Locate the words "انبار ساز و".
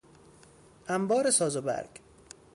0.87-1.61